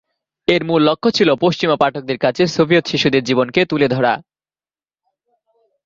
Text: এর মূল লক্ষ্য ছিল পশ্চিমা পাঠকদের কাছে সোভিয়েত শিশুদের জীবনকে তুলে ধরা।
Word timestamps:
এর 0.47 0.61
মূল 0.63 0.81
লক্ষ্য 0.83 1.09
ছিল 1.11 1.29
পশ্চিমা 1.35 1.75
পাঠকদের 1.75 2.17
কাছে 2.17 2.43
সোভিয়েত 2.47 2.85
শিশুদের 2.87 3.23
জীবনকে 3.23 3.61
তুলে 3.65 3.87
ধরা। 3.87 4.13